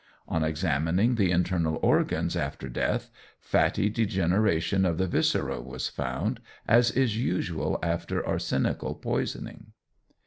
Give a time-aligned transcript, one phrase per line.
[0.27, 6.89] On examining the internal organs after death, fatty degeneration of the viscera was found, as
[6.89, 9.73] is usual after arsenical poisoning.